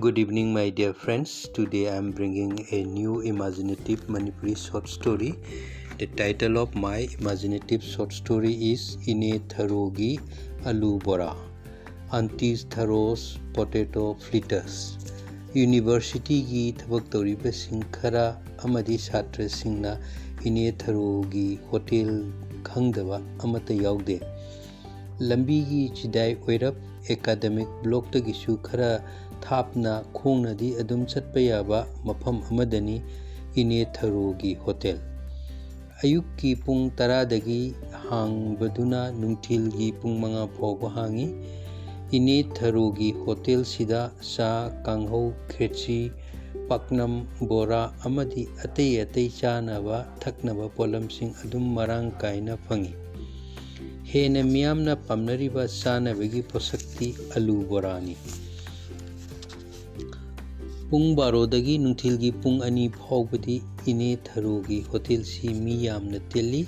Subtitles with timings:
[0.00, 1.48] Good evening, my dear friends.
[1.52, 5.30] Today I'm bringing a new imaginative Manipuri short story.
[5.98, 10.20] The title of my imaginative short story is Ine Tharogi
[10.64, 11.34] Alu Bora,
[12.12, 14.76] Aunties Tharos Potato Fritters.
[15.56, 18.26] यूनिवर्सिटीगी थबक तौरीबसिंग खरा
[18.64, 19.92] अमदि छात्रसिंगना
[20.46, 22.10] इने थरोगी hotel
[22.66, 24.20] खंगदबा अमत यावदे
[25.30, 28.90] लंबीगी चिदाई ओइरब एकाडेमिक ब्लॉक तगिसु खरा
[29.41, 32.97] ꯊꯥꯞꯅ ꯈꯣꯡꯅꯗꯤ ꯑꯗꯨꯝ ꯆꯠꯄ ꯌꯥꯕ ꯃꯐꯝ ꯑꯃꯗꯅꯤ
[33.55, 34.97] ꯏꯅꯦ ꯊꯔꯣꯒꯤ ꯍꯣꯇꯦꯜ
[36.03, 37.75] ꯑꯌꯨꯛꯀꯤ ꯄꯨꯡ ꯇꯔꯥꯗꯒꯤ
[38.09, 41.27] ꯍꯥꯡꯕꯗꯨꯅ ꯅꯨꯡꯊꯤꯜꯒꯤ ꯄꯨꯡ ꯃꯉꯥ ꯐꯥꯎꯕ ꯍꯥꯡꯏ
[42.11, 46.11] ꯏꯅꯦ ꯊꯔꯣꯒꯤ ꯍꯣꯇꯦꯜꯁꯤꯗ ꯆꯥ ꯀꯥꯡꯍꯧ ꯈꯦꯆꯤ
[46.69, 47.13] ꯄꯥꯛꯅꯝ
[47.49, 52.93] ꯕꯣꯔꯥ ꯑꯃꯗꯤ ꯑꯇꯩ ꯑꯇꯩ ꯆꯥꯅꯕ ꯊꯛꯅꯕ ꯄꯣꯠꯂꯝꯁꯤꯡ ꯑꯗꯨꯝ ꯃꯔꯥꯡ ꯀꯥꯏꯅ ꯐꯪꯏ
[54.11, 58.15] ꯍꯦꯟꯅ ꯃꯤꯌꯥꯝꯅ ꯄꯥꯝꯅꯔꯤꯕ ꯆꯥꯅꯕꯒꯤ ꯄꯣꯠꯁꯛꯇꯤ ꯑꯂꯨ ꯕꯣꯔꯥꯅꯤ
[60.89, 63.55] ꯄꯨꯡ ꯕꯥꯔꯣꯗꯒꯤ ꯅꯨꯡꯊꯤꯜꯒꯤ ꯄꯨꯡ ꯑꯅꯤ ꯐꯥꯎꯕꯗꯤ
[63.91, 66.61] ꯏꯅꯦ ꯊꯔꯣꯒꯤ ꯍꯣꯇꯦꯜꯁꯤ ꯃꯤ ꯌꯥꯝꯅ ꯇꯤꯜꯂꯤ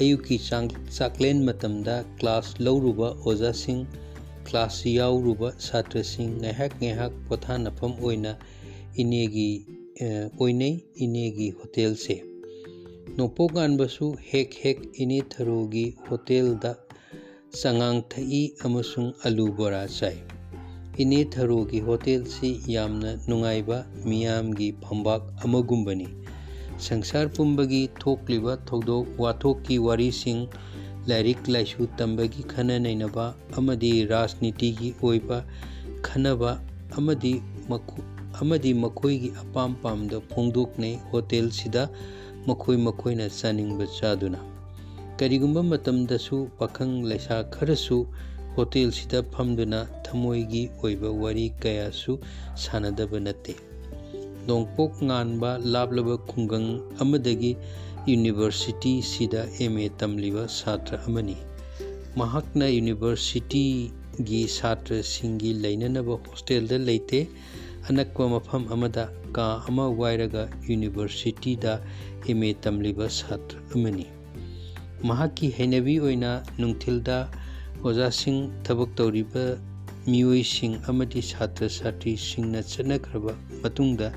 [0.00, 0.36] ꯑꯌꯨꯛꯀꯤ
[0.96, 3.86] ꯆꯥꯛꯂꯦꯟ ꯃꯇꯝꯗ ꯀ꯭ꯂꯥꯁ ꯂꯧꯔꯨꯕ ꯑꯣꯖꯥꯁꯤꯡ
[4.46, 8.32] ꯀ꯭ꯂꯥꯁ ꯌꯥꯎꯔꯨꯕ ꯁꯥꯇ꯭ꯔꯁꯤꯡ ꯉꯥꯏꯍꯥꯛ ꯉꯥꯏꯍꯥꯛ ꯄꯣꯊꯥꯅꯐꯝ ꯑꯣꯏꯅ
[9.00, 9.50] ꯏꯅꯦꯒꯤ
[10.02, 10.74] ꯑꯣꯏꯅꯩ
[11.04, 12.16] ꯏꯅꯦꯒꯤ ꯍꯣꯇꯦꯜꯁꯦ
[13.16, 16.72] ꯅꯣꯡꯄꯣꯛꯉꯥꯟꯕꯁꯨ ꯍꯦꯛ ꯍꯦꯛ ꯏꯅꯦ ꯊꯔꯣꯒꯤ ꯍꯣꯇꯦꯜꯗ
[17.60, 20.27] ꯆꯉꯥꯡ ꯊꯛꯏ ꯑꯃꯁꯨꯡ ꯑꯂꯨ ꯕꯣꯔꯥ ꯆꯥꯏ
[21.02, 26.08] ꯏꯅꯦ ꯊꯔꯣꯒꯤ ꯍꯣꯇꯦꯜꯁꯤ ꯌꯥꯝꯅ ꯅꯨꯡꯉꯥꯏꯕ ꯃꯤꯌꯥꯝꯒꯤ ꯐꯝꯕꯥꯛ ꯑꯃꯒꯨꯝꯕꯅꯤ
[26.78, 30.48] ꯁꯪꯁꯥꯔ ꯄꯨꯝꯕꯒꯤ ꯊꯣꯛꯂꯤꯕ ꯊꯧꯗꯣꯛ ꯋꯥꯊꯣꯛꯀꯤ ꯋꯥꯔꯤꯁꯤꯡ
[31.06, 35.38] ꯂꯥꯏꯔꯤꯛ ꯂꯥꯏꯁꯨ ꯇꯝꯕꯒꯤ ꯈꯟꯅ ꯅꯩꯅꯕ ꯑꯃꯗꯤ ꯔꯥꯖꯅꯤꯇꯤꯒꯤ ꯑꯣꯏꯕ
[36.06, 36.60] ꯈꯟꯅꯕ
[36.96, 37.42] ꯑꯃꯗꯤ
[38.40, 41.88] ꯑꯃꯗꯤ ꯃꯈꯣꯏꯒꯤ ꯑꯄꯥꯝ ꯄꯥꯝꯗ ꯐꯣꯡꯗꯣꯛꯅꯩ ꯍꯣꯇꯦꯜꯁꯤꯗ
[42.46, 44.38] ꯃꯈꯣꯏ ꯃꯈꯣꯏꯅ ꯆꯥꯅꯤꯡꯕ ꯆꯥꯗꯨꯅ
[45.18, 47.98] ꯀꯔꯤꯒꯨꯝꯕ ꯃꯇꯝꯗꯁꯨ ꯄꯥꯈꯪ ꯂꯩꯁꯥ ꯈꯔꯁꯨ
[48.56, 52.12] ꯍꯣꯇꯦꯜꯁꯤꯗ ꯐꯝꯗꯨꯅ ꯊꯃꯣꯏꯒꯤ ꯑꯣꯏꯕ ꯋꯥꯔꯤ ꯀꯌꯥꯁꯨ
[52.64, 53.54] ꯁꯥꯟꯅꯗꯕ ꯅꯠꯇꯦ
[54.46, 56.68] ꯅꯣꯡꯄꯣꯛ ꯉꯥꯟꯕ ꯂꯥꯞꯂꯕ ꯈꯨꯡꯒꯪ
[57.02, 57.52] ꯑꯃꯗꯒꯤ
[58.06, 61.36] ꯌꯨꯅꯤꯚꯔꯁꯤꯇꯤꯁꯤꯗ ꯑꯦꯝ ꯑꯦ ꯇꯝꯂꯤꯕ ꯁꯥꯇ꯭ꯔ ꯑꯃꯅꯤ
[62.20, 67.20] ꯃꯍꯥꯛꯅ ꯌꯨꯅꯤꯚꯔꯁꯤꯇꯤꯒꯤ ꯁꯥꯇ꯭ꯔꯁꯤꯡꯒꯤ ꯂꯩꯅꯅꯕ ꯍꯣꯁꯇꯦꯜꯗ ꯂꯩꯇꯦ
[67.88, 69.04] ꯑꯅꯛꯄ ꯃꯐꯝ ꯑꯃꯗ
[69.36, 71.72] ꯀꯥ ꯑꯃ ꯋꯥꯏꯔꯒ ꯌꯨꯅꯤꯚꯔꯁꯤꯇꯤꯗ
[72.28, 74.06] ꯑꯦꯝ ꯑꯦ ꯇꯝꯂꯤꯕ ꯁꯥꯇ꯭ꯔ ꯑꯃꯅꯤ
[75.08, 77.16] ꯃꯍꯥꯛꯀꯤ ꯍꯩꯅꯕꯤ ꯑꯣꯏꯅ ꯅꯨꯡꯊꯤꯜꯗ
[77.84, 79.44] ꯑꯣꯖꯥꯁꯤꯡ ꯊꯕꯛ ꯇꯧꯔꯤꯕ
[80.06, 83.32] ꯃꯤꯑꯣꯏꯁꯤꯡ ꯑꯃꯗꯤ ꯁꯥꯇ꯭ꯔ ꯁꯥꯇ꯭ꯔꯤꯁꯤꯡꯅ ꯆꯠꯅꯈ꯭ꯔꯕ
[83.62, 84.08] ꯃꯇꯨꯡꯗ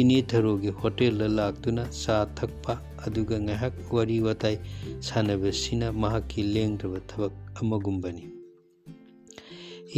[0.00, 2.74] ꯏꯅꯦ ꯊꯔꯣꯒꯤ ꯍꯣꯇꯦꯜꯗ ꯂꯥꯛꯇꯨꯅ ꯆꯥ ꯊꯛꯄ
[3.06, 4.56] ꯑꯗꯨꯒ ꯉꯥꯏꯍꯥꯛ ꯋꯥꯔꯤ ꯋꯥꯇꯥꯏ
[5.00, 8.24] ꯁꯥꯟꯅꯕꯁꯤꯅ ꯃꯍꯥꯛꯀꯤ ꯂꯦꯡꯗ꯭ꯔꯕ ꯊꯕꯛ ꯑꯃꯒꯨꯝꯕꯅꯤ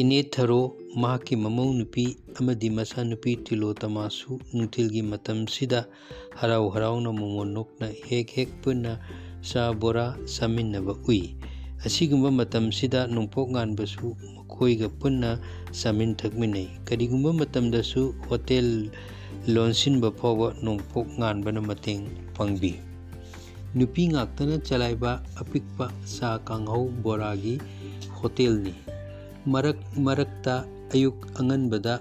[0.01, 5.81] ꯏꯅꯦ ꯊꯔꯣ ꯃꯍꯥꯛꯀꯤ ꯃꯃꯧ ꯅꯨꯄꯤ ꯑꯃꯗꯤ ꯃꯆꯥꯅꯨꯄꯤ ꯇꯤꯂꯣꯇꯃꯥꯁꯨ ꯅꯨꯡꯊꯤꯜꯒꯤ ꯃꯇꯝꯁꯤꯗ
[6.41, 8.93] ꯍꯔꯥꯎ ꯍꯔꯥꯎꯅ ꯃꯣꯃꯣꯟ ꯅꯣꯛꯅ ꯍꯦꯛ ꯍꯦꯛ ꯄꯨꯟꯅ
[9.43, 11.37] ꯆꯥ ꯕꯣꯔꯥ ꯆꯥꯃꯤꯟꯅꯕ ꯎꯏ
[11.87, 15.31] ꯑꯁꯤꯒꯨꯝꯕ ꯃꯇꯝꯁꯤꯗ ꯅꯣꯡꯄꯣꯛ ꯉꯥꯟꯕꯁꯨ ꯃꯈꯣꯏꯒ ꯄꯨꯟꯅ
[15.75, 18.89] ꯆꯥꯃꯤꯟ ꯊꯛꯃꯤꯟꯅꯩ ꯀꯔꯤꯒꯨꯝꯕ ꯃꯇꯝꯗꯁꯨ ꯍꯣꯇꯦꯜ
[19.55, 22.07] ꯂꯣꯟꯁꯤꯟꯕ ꯐꯥꯎꯕ ꯅꯣꯡꯄꯣꯛ ꯉꯥꯟꯕꯅ ꯃꯇꯦꯡ
[22.37, 22.79] ꯄꯥꯡꯕꯤ
[23.75, 27.59] ꯅꯨꯄꯤ ꯉꯥꯛꯇꯅ ꯆꯂꯥꯏꯕ ꯑꯄꯤꯛꯄ ꯆꯥ ꯀꯥꯡꯍꯧ ꯕꯣꯔꯥꯒꯤ
[28.21, 28.75] ꯍꯣꯇꯦꯜꯅꯤ
[29.43, 30.63] ꯃꯔꯛ ꯃꯔꯛꯇ
[30.95, 31.99] ꯑꯌꯨꯛ ꯑꯉꯟꯕꯗ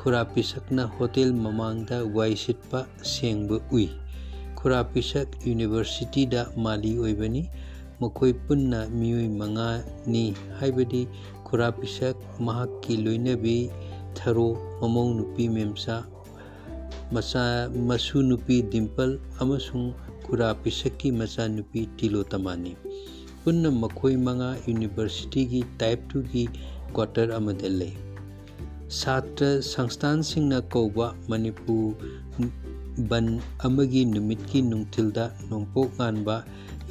[0.00, 3.92] ꯈꯨꯔꯥꯄꯤꯁꯛꯅ ꯍꯣꯇꯦꯜ ꯃꯃꯥꯡꯗ ꯋꯥꯏ ꯁꯤꯠꯄ ꯁꯦꯡꯕ ꯎꯏ
[4.56, 7.52] ꯈꯨꯔꯥꯄꯤꯁꯛ ꯌꯨꯅꯤꯚꯔꯁꯤꯇꯤꯗ ꯃꯥꯂꯤ ꯑꯣꯏꯕꯅꯤ
[8.00, 10.24] ꯃꯈꯣꯏ ꯄꯨꯟꯅ ꯃꯤꯑꯣꯏ ꯃꯉꯥꯅꯤ
[10.58, 11.02] ꯍꯥꯏꯕꯗꯤ
[11.46, 12.16] ꯈꯨꯔꯥꯄꯤꯁꯛ
[12.46, 13.56] ꯃꯍꯥꯛꯀꯤ ꯂꯣꯏꯅꯕꯤ
[14.14, 14.48] ꯊꯔꯣ
[14.80, 15.96] ꯃꯃꯧ ꯅꯨꯄꯤ ꯃꯦꯝꯆꯥ
[17.14, 17.44] ꯃꯆꯥ
[17.88, 19.92] ꯃꯁꯨ ꯅꯨꯄꯤ ꯗꯤꯝꯄꯜ ꯑꯃꯁꯨꯡ
[20.24, 22.72] ꯈꯨꯔꯥꯄꯤꯁꯛꯀꯤ ꯃꯆꯥꯅꯨꯄꯤ ꯇꯤꯂꯣꯇꯃꯥꯅꯤ
[23.42, 26.44] ꯄꯨꯟꯅ ꯃꯈꯣꯏ ꯃꯉꯥ ꯌꯨꯅꯤꯚꯔꯁꯤꯇꯤꯒꯤ ꯇꯥꯏꯞ ꯇꯨꯒꯤ
[26.94, 27.94] ꯀ꯭ꯋꯥꯇꯔ ꯑꯃꯗ ꯂꯩ
[29.00, 31.94] ꯁꯥꯇ꯭ꯔ ꯁꯪꯁꯊꯥꯟꯁꯤꯡꯅ ꯀꯧꯕ ꯃꯅꯤꯄꯨꯔ
[33.10, 33.26] ꯕꯟ
[33.66, 36.36] ꯑꯃꯒꯤ ꯅꯨꯃꯤꯠꯀꯤ ꯅꯨꯡꯊꯤꯜꯗ ꯅꯣꯡꯄꯣꯛ ꯉꯥꯟꯕ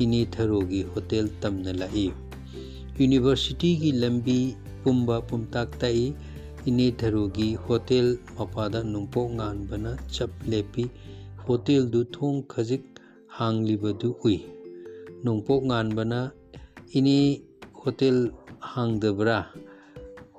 [0.03, 2.07] ꯏꯅꯦ ꯊꯔꯣꯒꯤ ꯍꯣꯇꯦꯜ ꯇꯝꯅ ꯂꯥꯛꯏ
[2.97, 4.37] ꯌꯨꯅꯤꯚꯔꯁꯤꯇꯤꯒꯤ ꯂꯝꯕꯤ
[4.81, 6.07] ꯄꯨꯝꯕ ꯄꯨꯝꯇꯥꯛ ꯇꯥꯛꯏ
[6.69, 8.07] ꯏꯅꯦ ꯊꯔꯣꯒꯤ ꯍꯣꯇꯦꯜ
[8.37, 10.83] ꯃꯄꯥꯗ ꯅꯣꯡꯄꯣꯛ ꯉꯥꯟꯕꯅ ꯆꯞ ꯂꯦꯞꯄꯤ
[11.45, 12.83] ꯍꯣꯇꯦꯜꯗꯨ ꯊꯣꯡ ꯈꯖꯤꯛ
[13.37, 14.37] ꯍꯥꯡꯂꯤꯕꯗꯨ ꯎꯏ
[15.23, 16.19] ꯅꯣꯡꯄꯣꯛ ꯉꯥꯟꯕꯅ
[16.97, 17.17] ꯏꯅꯦ
[17.81, 18.17] ꯍꯣꯇꯦꯜ
[18.71, 19.39] ꯍꯥꯡꯗꯕ꯭ꯔꯥ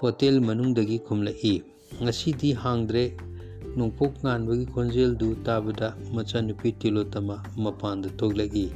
[0.01, 1.55] ꯍꯣꯇꯦꯜ ꯃꯅꯨꯡꯗꯒꯤ ꯈꯨꯝꯂꯛꯏ
[2.03, 3.05] ꯉꯁꯤꯗꯤ ꯍꯥꯡꯗ꯭ꯔꯦ
[3.77, 8.67] ꯅꯣꯡꯄꯣꯛ ꯉꯥꯟꯕꯒꯤ ꯈꯣꯟꯖꯦꯜꯗꯨ ꯇꯥꯕꯗ ꯃꯆꯥꯅꯨꯄꯤ ꯇꯤꯂꯣꯇꯃꯥ ꯃꯄꯥꯟꯗ ꯊꯣꯛꯂꯛꯏ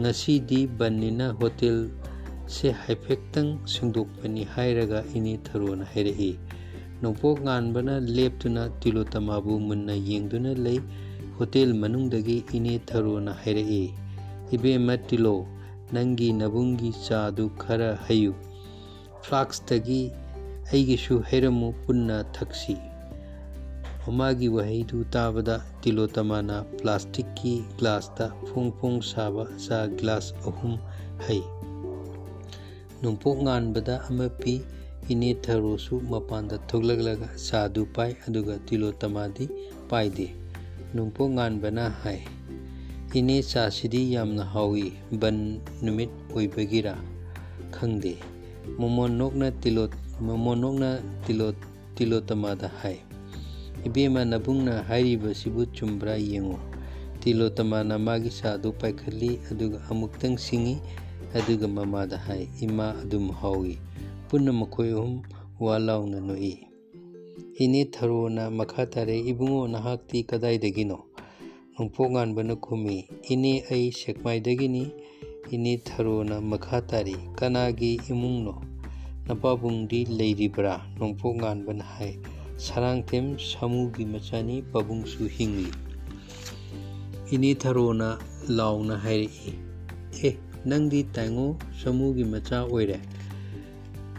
[0.00, 6.32] ꯉꯁꯤꯗꯤ ꯕꯟꯅꯤꯅ ꯍꯣꯇꯦꯜꯁꯦ ꯍꯥꯏꯐꯦꯠꯇꯪ ꯁꯦꯡꯗꯣꯛꯄꯅꯤ ꯍꯥꯏꯔꯒ ꯏꯅꯦ ꯊꯔꯣꯅ ꯍꯥꯏꯔꯛꯏ
[7.02, 10.80] ꯅꯣꯡꯄꯣꯛ ꯉꯥꯟꯕꯅ ꯂꯦꯞꯇꯨꯅ ꯇꯤꯂꯣꯇꯃꯥꯕꯨ ꯃꯨꯟꯅ ꯌꯦꯡꯗꯨꯅ ꯂꯩ
[11.38, 13.84] ꯍꯣꯇꯦꯜ ꯃꯅꯨꯡꯗꯒꯤ ꯏꯅꯦ ꯊꯔꯣꯅ ꯍꯥꯏꯔꯛꯏ
[14.54, 15.36] ꯏꯕꯦꯝꯃ ꯇꯤꯂꯣ
[15.94, 18.32] ꯅꯪꯒꯤ ꯅꯕꯨꯡꯒꯤ ꯆꯥꯗꯨ ꯈꯔ ꯍꯩꯌꯨ
[19.24, 20.00] ꯐ꯭ꯂꯥꯛꯁꯇꯒꯤ
[20.70, 22.76] ꯑꯩꯒꯤꯁꯨ ꯍꯩꯔꯝꯃꯨ ꯄꯨꯟꯅ ꯊꯛꯁꯤ
[24.06, 30.78] ꯃꯃꯥꯒꯤ ꯋꯥꯍꯩꯗꯨ ꯇꯥꯕꯗ ꯇꯤꯂꯣꯇꯃꯥꯅ ꯄ꯭ꯂꯥꯁꯇꯤꯛꯀꯤ ꯒ꯭ꯂꯥꯁꯇ ꯐꯣꯡ ꯐꯣꯡ ꯁꯥꯕ ꯆꯥ ꯒ꯭ꯂꯥꯁ ꯑꯍꯨꯝ
[31.26, 31.42] ꯍꯩ
[33.02, 34.54] ꯅꯣꯡꯄꯣꯛ ꯉꯥꯟꯕꯗ ꯑꯃ ꯄꯤ
[35.08, 39.44] ꯏꯅꯦ ꯊꯔꯣꯁꯨ ꯃꯄꯥꯟꯗ ꯊꯣꯛꯂꯛꯂꯒ ꯆꯥꯗꯨ ꯄꯥꯏ ꯑꯗꯨꯒ ꯇꯤꯂꯣꯇꯃꯥꯗꯤ
[39.90, 40.26] ꯄꯥꯏꯗꯦ
[40.94, 42.20] ꯅꯣꯡꯄꯣꯛ ꯉꯥꯟꯕꯅ ꯍꯥꯏ
[43.18, 46.94] ꯏꯅꯦ ꯆꯥꯁꯤꯗꯤ ꯌꯥꯝꯅ ꯍꯥꯎꯏ ꯕꯟ ꯅꯨꯃꯤꯠ ꯑꯣꯏꯕꯒꯤꯔꯥ
[47.74, 48.12] ꯈꯪꯗꯦ
[48.78, 49.84] ꯃꯣꯃꯣꯟꯅꯣꯛꯅ ꯇꯤꯂꯣ
[50.20, 50.90] ꯃꯣꯃꯣꯟꯅꯣꯛꯅ
[51.26, 51.54] ꯇꯤꯂꯣ
[51.94, 52.98] ꯇꯤꯂꯣꯇꯃꯥꯗ ꯍꯥꯏ
[53.86, 56.58] ꯏꯕꯦꯝꯃ ꯅꯕꯨꯡꯅ ꯍꯥꯏꯔꯤꯕꯁꯤꯕꯨ ꯆꯨꯝꯕ꯭ꯔꯥ ꯌꯦꯡꯉꯨ
[57.20, 60.76] ꯇꯤꯂꯣꯇꯃꯥꯅ ꯃꯥꯒꯤ ꯆꯥꯗꯨ ꯄꯥꯏꯈꯠꯂꯤ ꯑꯗꯨꯒ ꯑꯃꯨꯛꯇꯪ ꯁꯤꯡꯉꯤ
[61.34, 63.78] ꯑꯗꯨꯒ ꯃꯃꯥꯗ ꯍꯥꯏ ꯏꯃꯥ ꯑꯗꯨꯝ ꯍꯥꯎꯏ
[64.28, 65.22] ꯄꯨꯟꯅ ꯃꯈꯣꯏ ꯑꯍꯨꯝ
[65.60, 66.66] ꯋꯥ ꯂꯥꯎꯅ ꯅꯣꯛꯏ
[67.58, 70.98] ꯏꯅꯦ ꯊꯔꯣꯅ ꯃꯈꯥ ꯇꯥꯔꯦ ꯏꯕꯨꯡꯉꯣ ꯅꯍꯥꯛꯇꯤ ꯀꯗꯥꯏꯗꯒꯤꯅꯣ
[71.74, 74.84] ꯅꯣꯡꯄꯣꯛ ꯉꯥꯟꯕꯅ ꯈꯨꯝꯃꯤ ꯏꯅꯦ ꯑꯩ ꯁꯦꯛꯃꯥꯏꯗꯒꯤꯅꯤ
[75.54, 78.54] ꯏꯅꯦ ꯊꯔꯣꯅ ꯃꯈꯥ ꯇꯥꯔꯤ ꯀꯅꯥꯒꯤ ꯏꯃꯨꯡꯅꯣ
[79.26, 82.14] ꯅꯄꯥꯕꯨꯡꯗꯤ ꯂꯩꯔꯤꯕ꯭ꯔꯥ ꯅꯣꯡꯄꯣꯛ ꯉꯥꯟꯕꯅ ꯍꯥꯏ
[82.60, 85.72] ꯁꯔꯥꯡꯊꯦꯝ ꯁꯥꯃꯨꯒꯤ ꯃꯆꯥꯅꯤ ꯄꯥꯕꯨꯡꯁꯨ ꯍꯤꯡꯂꯤ
[87.30, 88.18] ꯏꯅꯦ ꯊꯔꯣꯅ
[88.48, 89.52] ꯂꯥꯎꯅ ꯍꯥꯏꯔꯛꯏ
[90.24, 92.98] ꯑꯦ ꯅꯪꯗꯤ ꯇꯥꯏꯉꯣ ꯁꯥꯃꯨꯒꯤ ꯃꯆꯥ ꯑꯣꯏꯔꯦ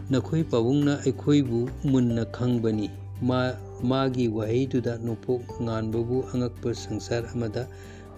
[0.10, 2.88] ꯅꯈꯣꯏ ꯄꯥꯕꯨꯡꯅ ꯑꯩꯈꯣꯏꯕꯨ ꯃꯨꯟꯅ ꯈꯪꯕꯅꯤ
[3.22, 3.40] ꯃꯥ
[3.84, 7.64] ꯃꯥꯒꯤ ꯋꯥꯍꯩꯗꯨꯗ ꯅꯣꯡꯄꯣꯛ ꯉꯥꯟꯕꯕꯨ ꯑꯉꯛꯄ ꯁꯪꯁꯥꯔ ꯑꯃꯗ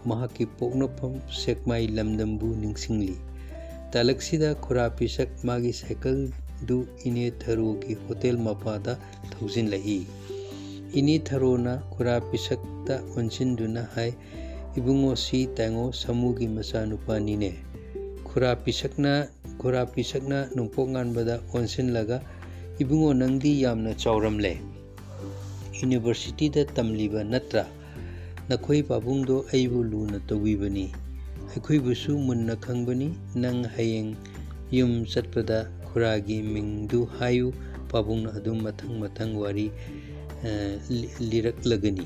[0.06, 3.16] ꯃꯍꯥꯛꯀꯤ ꯄꯣꯛꯅꯐꯝ ꯁꯦꯛꯃꯥꯏ ꯂꯝꯗꯝꯕꯨ ꯅꯤꯡꯁꯤꯡꯂꯤ
[3.92, 5.74] ꯇꯥꯂꯛꯁꯤꯗ ꯈꯨꯔꯥ ꯄꯤꯁꯛ ꯃꯥꯒꯤ
[6.67, 8.95] दु इने थरो की होटल मपादा
[9.33, 9.99] थौजिन लही
[10.99, 14.09] इनी थरो ना खुरा पिसकता उनसिन दुना है
[14.79, 17.53] इबुंगो सी तंगो समू की मचा नुपानी ने
[18.27, 19.13] खुरा पिसकना
[19.61, 22.21] खुरा पिसकना नुपो गानबदा उनसिन लगा
[22.83, 24.55] इबुंगो नंगदी यामना चौरम ले
[25.77, 27.65] यूनिवर्सिटी द तमलीब नत्रा
[28.51, 30.87] नखोई पाबुंग दो अइबु लुना तवीबनी
[31.57, 34.11] अखोई बुसु मुन्ना खंगबनी नंग हयेंग
[34.73, 35.59] यूम सतपदा
[35.94, 37.50] ꯈꯨꯔꯥꯒꯤ ꯃꯤꯡꯗꯨ ꯍꯥꯏꯌꯨ
[37.92, 39.68] ꯄꯥꯕꯨꯡꯅ ꯑꯗꯨꯝ ꯃꯊꯪ ꯃꯊꯪ ꯋꯥꯔꯤ
[41.32, 42.06] ꯂꯤꯔꯛꯂꯒꯅꯤ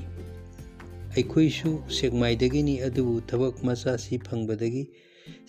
[1.14, 4.84] ꯑꯩꯈꯣꯏꯁꯨ ꯁꯦꯛꯃꯥꯏꯗꯒꯤꯅꯤ ꯑꯗꯨꯕꯨ ꯊꯕꯛ ꯃꯆꯥꯁꯤ ꯐꯪꯕꯗꯒꯤ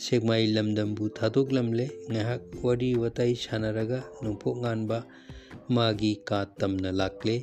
[0.05, 4.97] ꯁꯦꯛꯃꯥꯏ ꯂꯝꯗꯝꯕꯨ ꯊꯥꯗꯣꯛꯂꯝꯂꯦ ꯉꯥꯏꯍꯥꯛ ꯋꯥꯔꯤ ꯋꯥꯇꯥꯏ ꯁꯥꯟꯅꯔꯒ ꯅꯣꯡꯄꯣꯛ ꯉꯥꯟꯕ
[5.75, 7.35] ꯃꯥꯒꯤ ꯀꯥ ꯇꯝꯅ ꯂꯥꯛꯂꯦ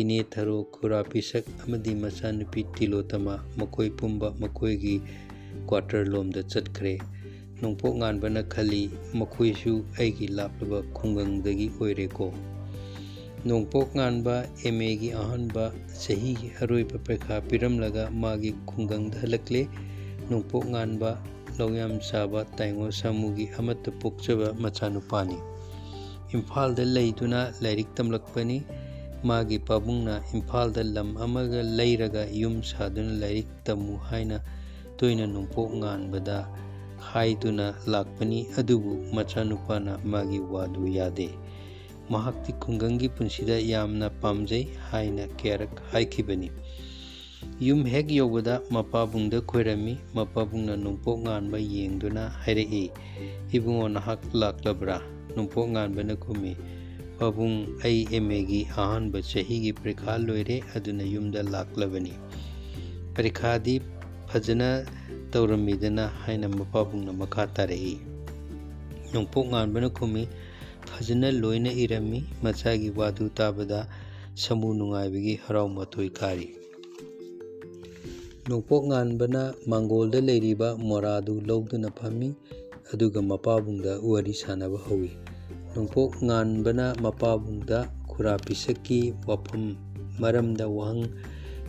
[0.00, 4.96] ꯏꯅꯦ ꯊꯔꯣ ꯈꯨꯔꯥ ꯄꯤꯁꯛ ꯑꯃꯗꯤ ꯃꯆꯥꯅꯨꯄꯤ ꯇꯤꯂꯣꯇꯃꯥ ꯃꯈꯣꯏ ꯄꯨꯝꯕ ꯃꯈꯣꯏꯒꯤ
[5.68, 6.98] ꯀ꯭ꯋꯥꯇꯔ ꯂꯣꯝꯗ ꯆꯠꯈ꯭ꯔꯦ
[7.60, 8.82] ꯅꯣꯡꯄꯣꯛ ꯉꯥꯟꯕꯅ ꯈꯜꯂꯤ
[9.18, 12.26] ꯃꯈꯣꯏꯁꯨ ꯑꯩꯒꯤ ꯂꯥꯞꯂꯕ ꯈꯨꯡꯒꯪꯗꯒꯤ ꯑꯣꯏꯔꯦꯀꯣ
[13.48, 14.34] ꯅꯣꯡꯄꯣꯛ ꯉꯥꯟꯕ
[14.64, 15.64] ꯑꯦꯝ ꯑꯦꯒꯤ ꯑꯍꯥꯟꯕ
[16.02, 19.62] ꯆꯍꯤꯒꯤ ꯑꯔꯣꯏꯕ ꯄꯔꯤꯈꯥ ꯄꯤꯔꯝꯂꯒ ꯃꯥꯒꯤ ꯈꯨꯡꯒꯪꯗ ꯍꯜꯂꯛꯂꯦ
[20.30, 21.10] ꯅꯣꯡꯄꯣꯛ ꯉꯥꯟꯕ
[21.58, 25.38] ꯂꯧꯌꯥꯝ ꯆꯥꯕ ꯇꯥꯏꯉꯣ ꯁꯥꯃꯨꯒꯤ ꯑꯃꯠꯇ ꯄꯣꯛꯆꯕ ꯃꯆꯥꯅꯨꯄꯥꯅꯤ
[26.34, 28.58] ꯏꯝꯐꯥꯜꯗ ꯂꯩꯗꯨꯅ ꯂꯥꯏꯔꯤꯛ ꯇꯝꯂꯛꯄꯅꯤ
[29.28, 34.38] ꯃꯥꯒꯤ ꯄꯥꯕꯨꯡꯅ ꯏꯝꯐꯥꯜꯗ ꯂꯝ ꯑꯃꯒ ꯂꯩꯔꯒ ꯌꯨꯝ ꯁꯥꯗꯨꯅ ꯂꯥꯏꯔꯤꯛ ꯇꯝꯃꯨ ꯍꯥꯏꯅ
[34.98, 36.36] ꯇꯣꯏꯅ ꯅꯣꯡꯄꯣꯛ ꯉꯥꯟꯕꯗ
[37.02, 41.30] ꯍꯥꯏꯗꯨꯅ ꯂꯥꯛꯄꯅꯤ ꯑꯗꯨꯕꯨ ꯃꯆꯥꯅꯨꯄꯥꯅ ꯃꯥꯒꯤ ꯋꯥꯗꯨ ꯌꯥꯗꯦ
[42.10, 46.50] ꯃꯍꯥꯛꯇꯤ ꯈꯨꯡꯒꯪꯒꯤ ꯄꯨꯟꯁꯤꯗ ꯌꯥꯝꯅ ꯄꯥꯝꯖꯩ ꯍꯥꯏꯅ ꯀꯌꯥꯔꯛ ꯍꯥꯏꯈꯤꯕꯅꯤ
[47.60, 52.90] ꯌꯨꯝ ꯍꯦꯛ ꯌꯧꯕꯗ ꯃꯄꯥꯕꯨꯡꯗ ꯈꯣꯏꯔꯝꯃꯤ ꯃꯄꯥꯕꯨꯡꯅ ꯅꯣꯡꯄꯣꯛ ꯉꯥꯟꯕ ꯌꯦꯡꯗꯨꯅ ꯍꯥꯏꯔꯛꯏ
[53.56, 55.02] ꯏꯕꯨꯡꯉꯣ ꯅꯍꯥꯛ ꯂꯥꯛꯂꯕ꯭ꯔꯥ
[55.36, 56.52] ꯅꯣꯡꯄꯣꯛ ꯉꯥꯟꯕꯅ ꯈꯨꯝꯃꯤ
[57.18, 62.14] ꯄꯥꯕꯨꯡ ꯑꯩ ꯑꯦꯝ ꯑꯦꯒꯤ ꯑꯍꯥꯟꯕ ꯆꯍꯤꯒꯤ ꯄꯔꯤꯈꯥ ꯂꯣꯏꯔꯦ ꯑꯗꯨꯅ ꯌꯨꯝꯗ ꯂꯥꯛꯂꯕꯅꯤ
[63.14, 63.74] ꯄꯔꯤꯈꯥꯗꯤ
[64.30, 64.86] ꯐꯖꯅ
[65.32, 68.00] ꯇꯧꯔꯝꯃꯤꯗꯅ ꯍꯥꯏꯅ ꯃꯄꯥꯕꯨꯡꯅ ꯃꯈꯥ ꯇꯥꯔꯛꯏ
[69.12, 70.28] ꯅꯣꯡꯄꯣꯛ ꯉꯥꯟꯕꯅ ꯈꯨꯝꯃꯤ
[70.88, 73.88] ꯐꯖꯅ ꯂꯣꯏꯅ ꯏꯔꯝꯃꯤ ꯃꯆꯥꯒꯤ ꯋꯥꯗꯨ ꯇꯥꯕꯗ
[74.34, 76.48] ꯁꯃꯨ ꯅꯨꯡꯉꯥꯏꯕꯒꯤ ꯍꯔꯥꯎ ꯃꯊꯣꯏ ꯀꯥꯔꯤ
[78.48, 82.32] ꯅꯣꯡꯄꯣꯛ ꯉꯥꯟꯕꯅ ꯃꯥꯡꯒꯣꯜꯗ ꯂꯩꯔꯤꯕ ꯃꯣꯔꯥꯗꯨ ꯂꯧꯗꯨꯅ ꯐꯝꯃꯤ
[82.92, 85.12] ꯑꯗꯨꯒ ꯃꯄꯥꯕꯨꯡꯗ ꯋꯥꯔꯤ ꯁꯥꯟꯅꯕ ꯍꯧꯏ
[85.76, 89.76] ꯅꯣꯡꯄꯣꯛ ꯉꯥꯟꯕꯅ ꯃꯄꯥꯕꯨꯡꯗ ꯈꯨꯔꯥ ꯄꯤꯁꯛꯀꯤ ꯋꯥꯐꯝ
[90.16, 91.12] ꯃꯔꯝꯗ ꯋꯥꯍꯪ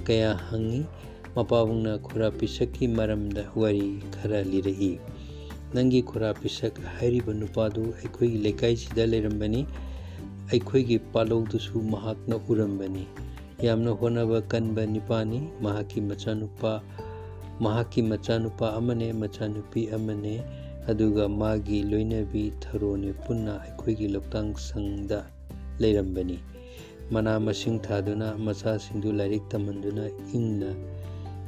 [0.08, 0.88] ꯀꯌꯥ ꯍꯪꯉꯤ
[1.36, 5.00] ꯃꯄꯥꯕꯨꯡꯅ ꯈꯨꯔꯥ ꯄꯤꯁꯛꯀꯤ ꯃꯔꯝꯗ ꯋꯥꯔꯤ ꯈꯔ ꯂꯤꯔꯛꯏ
[5.74, 9.62] ꯅꯪꯒꯤ ꯈꯨꯔꯥ ꯄꯤꯁꯛ ꯍꯥꯏꯔꯤꯕ ꯅꯨꯄꯥꯗꯨ ꯑꯩꯈꯣꯏꯒꯤ ꯂꯩꯀꯥꯏꯁꯤꯗ ꯂꯩꯔꯝꯕꯅꯤ
[10.50, 13.06] ꯑꯩꯈꯣꯏꯒꯤ ꯄꯥꯂꯧꯗꯨꯁꯨ ꯃꯍꯥꯛꯅ ꯎꯔꯝꯕꯅꯤ
[13.62, 16.82] ꯌꯥꯝꯅ ꯍꯣꯠꯅꯕ ꯀꯟꯕ ꯅꯤꯄꯥꯅꯤ ꯃꯍꯥꯛꯀꯤ ꯃꯆꯥꯅꯨꯄꯥ
[17.60, 20.42] ꯃꯍꯥꯛꯀꯤ ꯃꯆꯥꯅꯨꯄꯥ ꯑꯃꯅꯦ ꯃꯆꯥꯅꯨꯄꯤ ꯑꯃꯅꯦ
[20.90, 25.20] ꯑꯗꯨꯒ ꯃꯥꯒꯤ ꯂꯣꯏꯅꯕꯤ ꯊꯔꯣꯅꯦ ꯄꯨꯟꯅ ꯑꯩꯈꯣꯏꯒꯤ ꯂꯧꯇꯥꯡ ꯁꯪꯗ
[25.80, 26.40] ꯂꯩꯔꯝꯕꯅꯤ
[27.12, 30.74] ꯃꯅꯥ ꯃꯁꯤꯡ ꯊꯥꯗꯨꯅ ꯃꯆꯥꯁꯤꯡꯗꯨ ꯂꯥꯏꯔꯤꯛ ꯇꯝꯍꯟꯗꯨꯅ ꯏꯪꯅ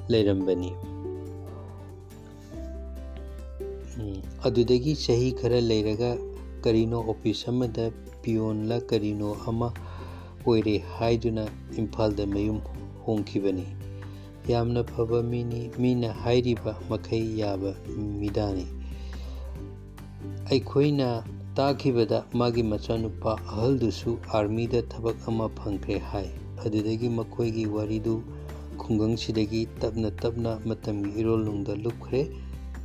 [0.07, 0.71] ꯂꯩꯔꯝꯕꯅꯤ
[4.47, 6.11] ꯑꯗꯨꯗꯒꯤ ꯆꯍꯤ ꯈꯔ ꯂꯩꯔꯒ
[6.63, 9.73] ꯀꯔꯤꯅꯣ ꯑꯣꯐꯤꯁ ꯑꯃꯗ ꯄꯤꯌꯣꯟꯂ ꯀꯔꯤꯅꯣ ꯑꯃ
[10.45, 11.43] ꯑꯣꯏꯔꯦ ꯍꯥꯏꯗꯨꯅ
[11.77, 12.59] ꯏꯝꯐꯥꯜꯗ ꯃꯌꯨꯝ
[13.05, 13.65] ꯍꯣꯡꯈꯤꯕꯅꯤ
[14.47, 17.75] ꯌꯥꯝꯅ ꯐꯕ ꯃꯤꯅꯤ ꯃꯤꯅ ꯍꯥꯏꯔꯤꯕ ꯃꯈꯩ ꯌꯥꯕ
[18.21, 18.65] ꯃꯤꯗꯥꯅꯤ
[20.49, 21.23] ꯑꯩꯈꯣꯏꯅ
[21.55, 26.29] ꯇꯥꯈꯤꯕꯗ ꯃꯥꯒꯤ ꯃꯆꯥꯅꯨꯄꯥ ꯑꯍꯜꯗꯨꯁꯨ ꯑꯥꯔꯃꯤꯗ ꯊꯕꯛ ꯑꯃ ꯐꯪꯈ꯭ꯔꯦ ꯍꯥꯏ
[26.65, 28.23] ꯑꯗꯨꯗꯒꯤ ꯃꯈꯣꯏꯒꯤ ꯋꯥꯔꯤꯗꯨ
[28.79, 32.21] ꯈꯨꯡꯒꯪꯁꯤꯗꯒꯤ ꯇꯞꯅ ꯇꯞꯅ ꯃꯇꯝꯒꯤ ꯏꯔꯣꯜꯅꯨꯡꯗ ꯂꯨꯞꯈ꯭ꯔꯦ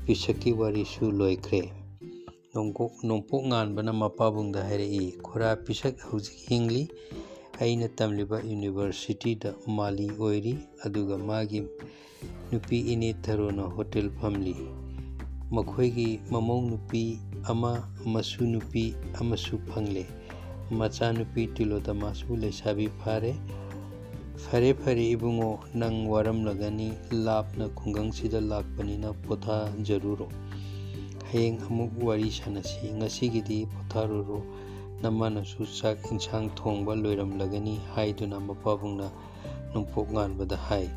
[0.05, 1.61] ꯄꯤꯁꯛꯀꯤ ꯋꯥꯔꯤꯁꯨ ꯂꯣꯏꯈ꯭ꯔꯦ
[3.09, 6.83] ꯅꯣꯡꯄꯣꯛ ꯉꯥꯟꯕꯅ ꯃꯄꯥꯕꯨꯡꯗ ꯍꯥꯏꯔꯛꯏ ꯈꯨꯔꯥ ꯄꯤꯁꯛ ꯍꯧꯖꯤꯛ ꯍꯤꯡꯂꯤ
[7.61, 11.61] ꯑꯩꯅ ꯇꯝꯂꯤꯕ ꯌꯨꯅꯤꯚꯔꯁꯤꯇꯤꯗ ꯃꯥꯂꯤ ꯑꯣꯏꯔꯤ ꯑꯗꯨꯒ ꯃꯥꯒꯤ
[12.51, 14.55] ꯅꯨꯄꯤ ꯏꯅꯦ ꯊꯔꯣꯅ ꯍꯣꯇꯦꯜ ꯐꯝꯂꯤ
[15.51, 17.21] ꯃꯈꯣꯏꯒꯤ ꯃꯃꯧ ꯅꯨꯄꯤ
[17.51, 20.05] ꯑꯃ ꯃꯁꯨ ꯅꯨꯄꯤ ꯑꯃꯁꯨ ꯐꯪꯂꯦ
[20.71, 23.33] ꯃꯆꯥꯅꯨꯄꯤ ꯇꯤꯂꯣꯇꯃꯥꯁꯨ ꯂꯩꯁꯥꯕꯤ ꯐꯥꯔꯦ
[24.43, 26.89] ꯐꯔꯦ ꯐꯔꯦ ꯏꯕꯨꯡꯉꯣ ꯅꯪ ꯋꯥꯔꯝꯂꯒꯅꯤ
[27.27, 30.27] ꯂꯥꯞꯅ ꯈꯨꯡꯒꯪꯁꯤꯗ ꯂꯥꯛꯄꯅꯤꯅ ꯄꯣꯊꯥꯖꯔꯨꯔꯣ
[31.29, 34.39] ꯍꯌꯦꯡ ꯑꯃꯨꯛ ꯋꯥꯔꯤ ꯁꯥꯟꯅꯁꯤ ꯉꯁꯤꯒꯤꯗꯤ ꯄꯣꯊꯥꯔꯨꯔꯣ
[35.03, 39.11] ꯅꯃꯥꯅꯁꯨ ꯆꯥꯛ ꯏꯟꯁꯥꯡ ꯊꯣꯡꯕ ꯂꯣꯏꯔꯝꯂꯒꯅꯤ ꯍꯥꯏꯗꯨꯅ ꯃꯄꯥꯕꯨꯡꯅ
[39.73, 40.89] ꯅꯣꯡꯄꯣꯛ ꯉꯥꯟꯕꯗ ꯍꯥꯏ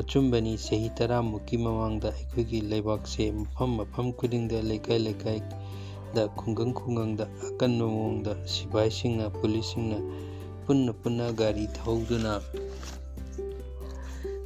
[0.00, 8.32] ꯑꯆꯨꯝꯕꯅꯤ ꯆꯍꯤ ꯇꯔꯥꯃꯨꯛꯀꯤ ꯃꯃꯥꯡꯗ ꯑꯩꯈꯣꯏꯒꯤ ꯂꯩꯕꯥꯛꯁꯦ ꯃꯐꯝ ꯃꯐꯝ ꯈꯨꯗꯤꯡꯗ ꯂꯩꯀꯥꯏ ꯂꯩꯀꯥꯏꯗ ꯈꯨꯡꯒꯪ ꯈꯨꯡꯒꯪꯗ ꯑꯀꯟꯕ ꯃꯑꯣꯡꯗ
[8.52, 9.98] ꯁꯤꯐꯥꯏꯁꯤꯡꯅ ꯄꯨꯂꯤꯁꯁꯤꯡꯅ
[10.70, 12.32] ꯄꯨꯟꯅ ꯄꯨꯟꯅ ꯒꯥꯔꯤ ꯊꯧꯗꯨꯅ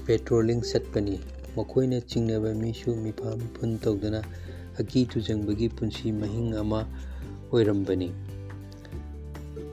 [0.07, 1.21] ꯄꯦꯇ꯭ꯔꯣꯂꯤꯡ ꯆꯠꯄꯅꯤ
[1.57, 4.21] ꯃꯈꯣꯏꯅ ꯆꯤꯡꯅꯕ ꯃꯤꯁꯨ ꯃꯤꯐꯥ ꯃꯤꯐꯨꯟ ꯇꯧꯗꯨꯅ
[4.81, 6.81] ꯑꯀꯤ ꯇꯨꯖꯪꯕꯒꯤ ꯄꯨꯟꯁꯤ ꯃꯍꯤꯡ ꯑꯃ
[7.51, 8.09] ꯑꯣꯏꯔꯝꯕꯅꯤ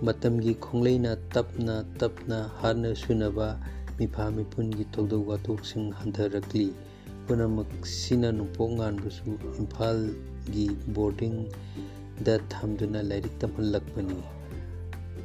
[0.05, 3.48] ꯃꯇꯝꯒꯤ ꯈꯣꯡꯂꯩꯅ ꯇꯞꯅ ꯇꯞꯅ ꯍꯥꯠꯅ ꯁꯨꯅꯕ
[4.00, 6.65] ꯃꯤꯐꯥ ꯃꯤꯄꯨꯟꯒꯤ ꯊꯧꯗꯣꯛ ꯋꯥꯊꯣꯛꯁꯤꯡ ꯍꯟꯊꯔꯛꯂꯤ
[7.25, 10.65] ꯄꯨꯝꯅꯃꯛꯁꯤꯅ ꯅꯣꯡꯄꯣꯛ ꯉꯥꯟꯕꯁꯨ ꯏꯝꯐꯥꯜꯒꯤ
[10.96, 14.17] ꯕꯣꯔꯗꯤꯡꯗ ꯊꯝꯗꯨꯅ ꯂꯥꯏꯔꯤꯛ ꯇꯝꯍꯜꯂꯛꯄꯅꯤ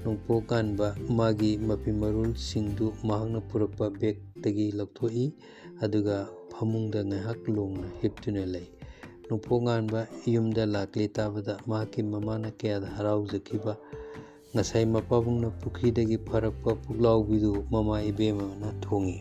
[0.07, 5.27] ꯅꯣꯡꯄꯣꯛ ꯉꯥꯟꯕ ꯃꯥꯒꯤ ꯃꯄꯤ ꯃꯔꯣꯜꯁꯤꯡꯗꯨ ꯃꯍꯥꯛꯅ ꯄꯨꯔꯛꯄ ꯕꯦꯒꯇꯒꯤ ꯂꯧꯊꯣꯛꯏ
[5.85, 6.17] ꯑꯗꯨꯒ
[6.51, 8.69] ꯐꯃꯨꯡꯗ ꯉꯥꯏꯍꯥꯛ ꯂꯣꯡꯅ ꯍꯤꯞꯇꯨꯅ ꯂꯩ
[9.27, 10.01] ꯅꯣꯡꯄꯣꯛ ꯉꯥꯟꯕ
[10.33, 13.73] ꯌꯨꯝꯗ ꯂꯥꯛꯂꯦ ꯇꯥꯕꯗ ꯃꯍꯥꯛꯀꯤ ꯃꯃꯥꯅ ꯀꯌꯥꯗ ꯍꯔꯥꯎꯖꯈꯤꯕ
[14.53, 19.19] ꯉꯁꯥꯏ ꯃꯄꯥꯕꯨꯡꯅ ꯄꯨꯈ꯭ꯔꯤꯗꯒꯤ ꯐꯥꯔꯛꯄ ꯄꯨꯛꯂꯥꯎꯕꯤꯗꯨ ꯃꯃꯥ ꯏꯕꯦꯝꯃꯅ ꯊꯣꯡꯉꯤ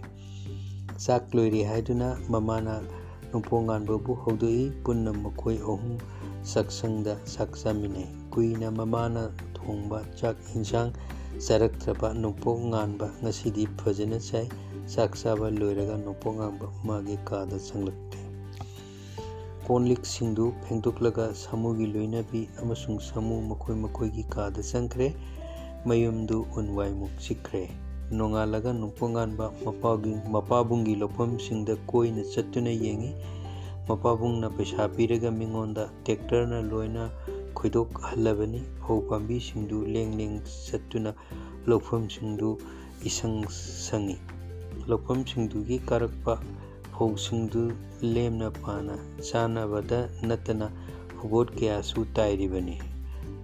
[1.04, 2.74] ꯆꯥꯛ ꯂꯣꯏꯔꯦ ꯍꯥꯏꯗꯨꯅ ꯃꯃꯥꯅ
[3.32, 5.98] ꯅꯣꯡꯄꯣꯛ ꯉꯥꯟꯕꯕꯨ ꯍꯧꯗꯣꯛꯏ ꯄꯨꯟꯅ ꯃꯈꯣꯏ ꯑꯍꯨꯝ
[6.52, 10.92] ꯆꯥꯛꯁꯪꯗ ꯆꯥꯛ ꯆꯥꯃꯤꯟꯅꯩ ꯀꯨꯏꯅ ꯃꯃꯥꯅ ꯊꯣꯡꯕ ꯆꯥꯛ ꯏꯟꯁꯥꯡ
[11.46, 14.48] ꯆꯥꯔꯛꯇ꯭ꯔꯕ ꯅꯣꯡꯄꯣꯛ ꯉꯥꯟꯕ ꯉꯁꯤꯗꯤ ꯐꯖꯅ ꯆꯥꯏ
[14.94, 18.20] ꯆꯥꯛ ꯆꯥꯕ ꯂꯣꯏꯔꯒ ꯅꯣꯡꯄꯣꯛ ꯉꯥꯟꯕ ꯃꯥꯒꯤ ꯀꯥꯗ ꯆꯪꯂꯛꯂꯦ
[19.66, 25.08] ꯀꯣꯟ ꯂꯤꯛꯁꯤꯡꯗꯨ ꯐꯦꯡꯗꯣꯛꯂꯒ ꯁꯥꯃꯨꯒꯤ ꯂꯣꯏꯅꯕꯤ ꯑꯃꯁꯨꯡ ꯁꯥꯃꯨ ꯃꯈꯣꯏ ꯃꯈꯣꯏꯒꯤ ꯀꯥꯗ ꯆꯪꯈ꯭ꯔꯦ
[25.88, 27.64] ꯃꯌꯨꯝꯗꯨ ꯎꯟꯋꯥꯏꯃꯨꯛ ꯆꯤꯛꯈ꯭ꯔꯦ
[28.18, 29.46] ꯅꯣꯡꯉꯥꯜꯂꯒ ꯅꯣꯡꯄꯣꯛꯉꯥꯟꯕ
[30.34, 33.12] ꯃꯄꯥꯕꯨꯡꯒꯤ ꯂꯧꯐꯝꯁꯤꯡꯗ ꯀꯣꯏꯅ ꯆꯠꯇꯨꯅ ꯌꯦꯡꯉꯤ
[33.88, 37.04] ꯃꯄꯥꯕꯨꯡꯅ ꯄꯩꯁꯥ ꯄꯤꯔꯒ ꯃꯤꯉꯣꯟꯗ ꯇ꯭ꯔꯦꯛꯇꯔꯅ ꯂꯣꯏꯅ
[37.58, 40.36] ꯈꯣꯏꯗꯣꯛꯍꯜꯂꯕꯅꯤ ꯐꯧ ꯄꯥꯝꯕꯤꯁꯤꯡꯗꯨ ꯂꯦꯡ ꯂꯦꯡ
[40.68, 41.12] ꯆꯠꯇꯨꯅ
[41.70, 42.50] ꯂꯧꯐꯝꯁꯤꯡꯗꯨ
[43.10, 43.38] ꯏꯁꯪ
[43.88, 44.18] ꯁꯪꯉꯤ
[44.90, 46.34] ꯂꯧꯐꯝꯁꯤꯡꯗꯨꯒꯤ ꯀꯥꯔꯛꯄ
[46.96, 47.62] ꯐꯧꯁꯤꯡꯗꯨ
[48.14, 48.96] ꯂꯦꯝꯅ ꯄꯥꯅ
[49.28, 50.68] ꯆꯥꯅꯕꯗ ꯅꯠꯇꯅ
[51.18, 52.76] ꯐꯧꯕꯣꯠ ꯀꯌꯥꯁꯨ ꯇꯥꯏꯔꯤꯕꯅꯤ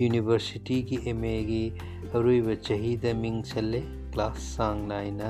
[0.00, 1.62] ꯌꯨꯅꯤꯚꯔꯁꯤꯇꯤꯒꯤ ꯑꯦꯝ ꯑꯦꯒꯤ
[2.16, 3.80] ꯑꯔꯣꯏꯕ ꯆꯍꯤꯗ ꯃꯤꯡ ꯆꯜꯂꯦ
[4.14, 5.28] ꯀ꯭ꯂꯥꯁ ꯆꯥꯡ ꯅꯥꯏꯅ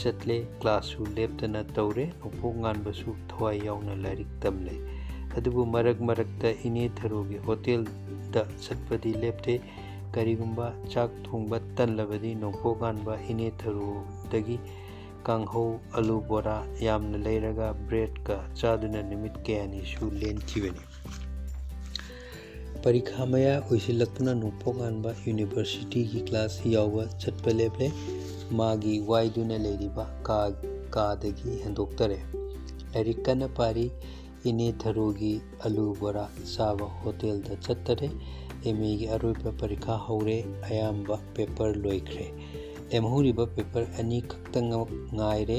[0.00, 4.74] ꯆꯠꯂꯦ ꯀ꯭ꯂꯥꯁꯁꯨ ꯂꯦꯞꯇꯅ ꯇꯧꯔꯦ ꯅꯣꯡꯄꯣꯛ ꯉꯥꯟꯕꯁꯨ ꯊꯋꯥꯏ ꯌꯥꯎꯅ ꯂꯥꯏꯔꯤꯛ ꯇꯝꯂꯦ
[5.36, 9.54] ꯑꯗꯨꯕꯨ ꯃꯔꯛ ꯃꯔꯛꯇ ꯏꯅꯦ ꯊꯔꯣꯒꯤ ꯍꯣꯇꯦꯜꯗ ꯆꯠꯄꯗꯤ ꯂꯦꯞꯇꯦ
[10.14, 14.58] ꯀꯔꯤꯒꯨꯝꯕ ꯆꯥꯛ ꯊꯣꯡꯕ ꯇꯜꯂꯕꯗꯤ ꯅꯣꯡꯄꯣꯛ ꯉꯥꯟꯕ ꯏꯅꯦ ꯊꯔꯣꯗꯒꯤ
[15.26, 20.82] ꯀꯥꯡꯍꯧ ꯑꯂꯨ ꯕꯣꯔꯥ ꯌꯥꯝꯅ ꯂꯩꯔꯒ ꯕ꯭ꯔꯦꯗꯀ ꯆꯥꯗꯨꯅ ꯅꯨꯃꯤꯠ ꯀꯌꯥꯅꯤꯁꯨ ꯂꯦꯟꯈꯤꯕꯅꯤ
[22.82, 27.86] ꯄꯔꯤꯈꯥ ꯃꯌꯥ ꯑꯣꯏꯁꯤꯜꯂꯛꯇꯨꯅ ꯅꯣꯡꯄꯣꯛ ꯉꯥꯟꯕ ꯌꯨꯅꯤꯚꯔꯁꯤꯇꯤꯒꯤ ꯀ꯭ꯂꯥꯁ ꯌꯥꯎꯕ ꯆꯠꯄ ꯂꯦꯞꯂꯦ
[28.58, 30.38] ꯃꯥꯒꯤ ꯋꯥꯏꯗꯨꯅ ꯂꯩꯔꯤꯕ ꯀꯥ
[30.94, 32.18] ꯀꯥꯗꯒꯤ ꯍꯦꯟꯗꯣꯛꯇꯔꯦ
[32.92, 33.86] ꯂꯥꯏꯔꯤꯛ ꯀꯟꯅ ꯄꯥꯔꯤ
[34.48, 35.34] ꯏꯅꯦ ꯊꯔꯣꯒꯤ
[35.66, 38.08] ꯑꯂꯨ ꯕꯣꯔꯥ ꯆꯥꯕ ꯍꯣꯇꯦꯜꯗ ꯆꯠꯇꯔꯦ
[38.64, 42.26] ꯑꯦꯝ ꯑꯦꯒꯤ ꯑꯔꯣꯏꯕ ꯄꯔꯤꯈꯥ ꯍꯧꯔꯦ ꯑꯌꯥꯝꯕ ꯄꯦꯄꯔ ꯂꯣꯏꯈ꯭ꯔꯦ
[42.90, 44.70] ꯂꯦꯝꯍꯧꯔꯤꯕ ꯄꯦꯄꯔ ꯑꯅꯤꯈꯛꯇꯪ
[45.18, 45.58] ꯉꯥꯏꯔꯦ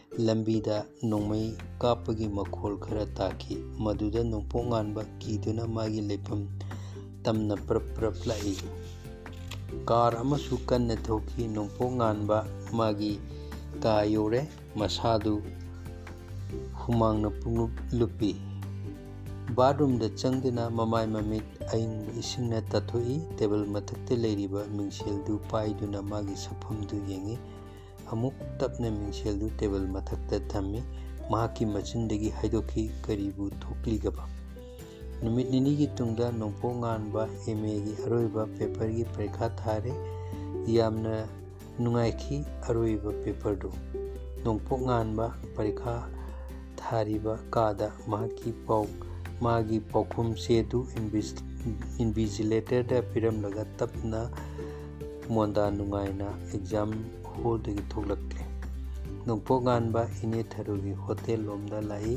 [0.26, 0.76] ꯂꯝꯕꯤꯗ
[1.10, 1.48] ꯅꯣꯡꯃꯩ
[1.82, 6.40] ꯀꯥꯞꯄꯒꯤ ꯃꯈꯣꯜ ꯈꯔ ꯇꯥꯈꯤ ꯃꯗꯨꯗ ꯅꯣꯡꯄꯣꯛ ꯉꯥꯟꯕ ꯀꯤꯗꯨꯅ ꯃꯥꯒꯤ ꯂꯩꯐꯝ
[7.24, 8.56] ꯇꯝꯅ ꯄ꯭ꯔꯞ ꯄ꯭ꯔꯞ ꯂꯥꯛꯏ
[9.88, 12.38] ꯀꯥꯔ ꯑꯃꯁꯨ ꯀꯟꯅ ꯊꯧꯈꯤ ꯅꯣꯡꯄꯣꯛ ꯉꯥꯟꯕ
[12.78, 13.12] ꯃꯥꯒꯤ
[13.82, 14.40] ꯀꯥ ꯌꯧꯔꯦ
[14.78, 15.34] ꯃꯁꯥꯗꯨ
[16.80, 18.30] ꯍꯨꯃꯥꯡꯅ ꯄꯨꯡꯂꯨꯞ ꯂꯨꯞꯄꯤ
[19.56, 27.36] ꯕꯥꯠꯔꯨꯝꯗ ꯆꯪꯗꯨꯅ ꯃꯃꯥꯏ ꯃꯃꯤꯠ ꯑꯏꯪꯕ ꯏꯁꯤꯡꯅ ꯇꯥꯊꯣꯛꯏ ꯇꯦꯕꯜ ꯃꯊꯛꯇ ꯂꯩꯔꯤꯕ ꯃꯤꯡꯁꯦꯜꯗꯨ ꯄꯥꯏꯗꯨꯅ ꯃꯥꯒꯤ ꯁꯛꯐꯝꯗꯨ ꯌꯦꯡꯉꯤ
[28.12, 30.80] ꯑꯃꯨꯛ ꯇꯞꯅ ꯃꯤꯡꯁꯦꯜꯗꯨ ꯇꯦꯕꯜ ꯃꯊꯛꯇ ꯊꯝꯃꯤ
[31.30, 34.24] ꯃꯍꯥꯛꯀꯤ ꯃꯆꯤꯟꯗꯒꯤ ꯍꯥꯏꯗꯣꯛꯈꯤ ꯀꯔꯤꯕꯨ ꯊꯣꯛꯂꯤꯒꯕ
[35.22, 39.92] ꯅꯨꯃꯤꯠ ꯅꯤꯅꯤꯒꯤ ꯇꯨꯡꯗ ꯅꯣꯡꯄꯣꯛ ꯉꯥꯟꯕ ꯑꯦꯝ ꯑꯦꯒꯤ ꯑꯔꯣꯏꯕ ꯄꯦꯄꯔꯒꯤ ꯄꯔꯤꯈꯥ ꯊꯥꯔꯦ
[40.76, 41.14] ꯌꯥꯝꯅ
[41.82, 42.36] ꯅꯨꯡꯉꯥꯏꯈꯤ
[42.68, 43.70] ꯑꯔꯣꯏꯕ ꯄꯦꯄꯔꯗꯨ
[44.44, 45.26] ꯅꯣꯡꯄꯣꯛ ꯉꯥꯟꯕ
[45.56, 45.94] ꯄꯔꯤꯈꯥ
[46.76, 48.86] ꯊꯥꯔꯤꯕ ꯀꯥꯗ ꯃꯍꯥꯛꯀꯤ ꯄꯥꯎ
[49.40, 50.86] ꯃꯥꯒꯤ ꯄꯥꯎꯈꯨꯝ ꯆꯦꯗꯨ
[52.02, 54.20] ꯏꯟꯚꯤꯖꯤꯂꯦꯇꯔꯗ ꯄꯤꯔꯝꯂꯒ ꯇꯞꯅ
[55.34, 56.90] ꯃꯣꯟꯗꯥ ꯅꯨꯡꯉꯥꯏꯅ ꯑꯦꯛꯖꯥꯝ
[57.40, 58.42] ꯍꯣꯜꯗꯒꯤ ꯊꯣꯛꯂꯛꯂꯦ
[59.26, 62.14] ꯅꯣꯡꯄꯣꯛꯉꯥꯟꯕ ꯏꯅꯦ ꯊꯔꯨꯒꯤ ꯍꯣꯇꯦꯜ ꯂꯣꯝꯗ ꯂꯥꯛꯏ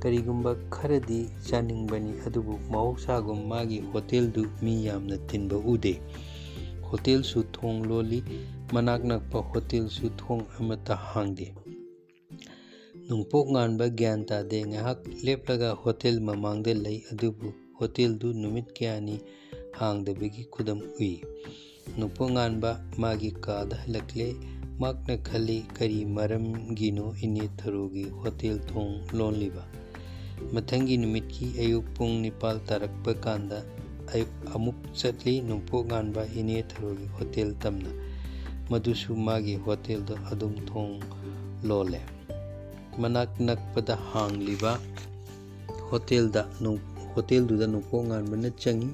[0.00, 1.18] ꯀꯔꯤꯒꯨꯝꯕ ꯈꯔꯗꯤ
[1.48, 5.94] ꯆꯥꯅꯤꯡꯕꯅꯤ ꯑꯗꯨꯕꯨ ꯃꯍꯧꯁꯥꯒꯨꯝ ꯃꯥꯒꯤ ꯍꯣꯇꯦꯜꯗꯨ ꯃꯤ ꯌꯥꯝꯅ ꯇꯤꯟꯕ ꯎꯗꯦ
[6.88, 8.18] ꯍꯣꯇꯦꯜꯁꯨ ꯊꯣꯡ ꯂꯣꯜꯂꯤ
[8.72, 11.46] ꯃꯅꯥꯛ ꯅꯛꯄ ꯍꯣꯇꯦꯜꯁꯨ ꯊꯣꯡ ꯑꯃꯠꯇ ꯍꯥꯡꯗꯦ
[13.08, 19.16] ꯅꯣꯡꯄꯣꯛ ꯉꯥꯟꯕ ꯒ꯭ꯌꯥꯟ ꯇꯥꯗꯦ ꯉꯥꯏꯍꯥꯛ ꯂꯦꯞꯂꯒ ꯍꯣꯇꯦꯜ ꯃꯃꯥꯡꯗ ꯂꯩ ꯑꯗꯨꯕꯨ ꯍꯣꯇꯦꯜꯗꯨ ꯅꯨꯃꯤꯠ ꯀꯌꯥꯅꯤ
[19.78, 21.12] ꯍꯥꯡꯗꯕꯒꯤ ꯈꯨꯗꯝ ꯎꯏ
[21.98, 22.70] ꯅꯣꯡꯄꯣꯛ ꯉꯥꯟꯕ
[23.02, 24.26] ꯃꯥꯒꯤ ꯀꯥꯗ ꯍꯜꯂꯛꯂꯦ
[24.80, 29.64] ꯃꯍꯥꯛꯅ ꯈꯜꯂꯤ ꯀꯔꯤ ꯃꯔꯝꯒꯤꯅꯣ ꯏꯅꯦ ꯊꯔꯣꯒꯤ ꯍꯣꯇꯦꯜ ꯊꯣꯡ ꯂꯣꯟꯂꯤꯕ
[30.54, 33.58] ꯃꯊꯪꯒꯤ ꯅꯨꯃꯤꯠꯀꯤ ꯑꯌꯨꯛ ꯄꯨꯡ ꯅꯤꯄꯥꯜ ꯇꯥꯔꯛꯄ ꯀꯥꯟꯗ
[34.54, 37.90] ꯑꯃꯨꯛ ꯆꯠꯂꯤ ꯅꯣꯡꯄꯣꯛ ꯉꯥꯟꯕ ꯏꯅꯦ ꯊꯔꯣꯒꯤ ꯍꯣꯇꯦꯜ ꯇꯝꯅ
[38.70, 41.00] ꯃꯗꯨꯁꯨ ꯃꯥꯒꯤ ꯍꯣꯇꯦꯜꯗ ꯑꯗꯨꯝ ꯊꯣꯡ
[41.68, 42.00] ꯂꯣꯜꯂꯦ
[43.00, 44.72] ꯃꯅꯥꯛ ꯅꯛꯄꯗ ꯍꯥꯡꯂꯤꯕ
[45.90, 46.42] ꯍꯣꯇꯦꯜꯗ
[47.14, 48.90] ꯍꯣꯇꯦꯜꯗꯨꯗ ꯅꯣꯡꯄꯣꯛ ꯉꯥꯟꯕꯅ ꯆꯪꯉꯤ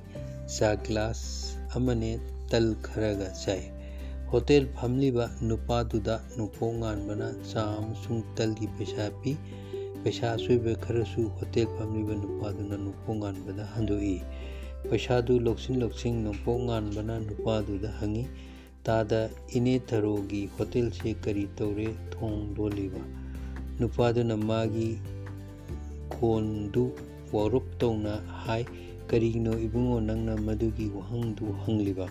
[0.55, 2.11] ꯆꯥ ꯒ꯭ꯂꯥꯁ ꯑꯃꯅꯦ
[2.51, 3.63] ꯇꯜ ꯈꯔꯒ ꯆꯥꯏ
[4.31, 9.37] ꯍꯣꯇꯦꯜ ꯐꯝꯂꯤꯕ ꯅꯨꯄꯥꯗꯨꯗ ꯅꯣꯡꯄꯣꯛ ꯉꯥꯟꯕꯅ ꯆꯥ ꯑꯃꯁꯨꯡ ꯇꯜꯒꯤ ꯄꯩꯁꯥ ꯄꯤ
[10.03, 14.17] ꯄꯩꯁꯥ ꯑꯆꯣꯏꯕ ꯈꯔꯁꯨ ꯍꯣꯇꯦꯜ ꯐꯝꯂꯤꯕ ꯅꯨꯄꯥꯗꯨꯅ ꯅꯣꯡꯄꯣꯛ ꯉꯥꯟꯕꯗ ꯍꯟꯗꯣꯛꯏ
[14.89, 18.25] ꯄꯩꯁꯥꯗꯨ ꯂꯧꯁꯤꯟ ꯂꯧꯁꯤꯟ ꯅꯣꯡꯄꯣꯛ ꯉꯥꯟꯕꯅ ꯅꯨꯄꯥꯗꯨꯗ ꯍꯪꯉꯤ
[18.83, 22.99] ꯇꯥꯗ ꯏꯅꯦ ꯊꯔꯣꯒꯤ ꯍꯣꯇꯦꯜꯁꯦ ꯀꯔꯤ ꯇꯧꯔꯦ ꯊꯣꯡ ꯂꯣꯜꯂꯤꯕ
[23.79, 24.99] ꯅꯨꯄꯥꯗꯨꯅ ꯃꯥꯒꯤ
[26.15, 26.91] ꯈꯣꯟꯗꯨ
[27.33, 28.67] ꯋꯥꯔꯨꯞ ꯇꯧꯅ ꯍꯥꯏ
[29.07, 32.07] ꯀꯔꯤꯒꯤꯅꯣ ꯏꯕꯨꯡꯉꯣ ꯅꯪꯅ ꯃꯗꯨꯒꯤ ꯋꯥꯍꯪꯗꯨ ꯍꯪꯂꯤꯕ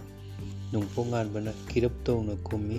[0.72, 2.77] ꯅꯣꯡꯄꯣꯛ ꯉꯥꯟꯕꯅ ꯀꯤꯔꯞ ꯇꯧꯅ ꯈꯨꯝꯃꯤ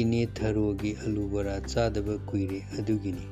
[0.00, 3.24] ꯏꯅꯦ ꯊꯔꯣꯒꯤ ꯑꯂꯨ ꯕꯣꯔꯥ ꯆꯥꯗꯕ ꯀꯨꯏꯔꯦ ꯑꯗꯨꯒꯤꯅꯤ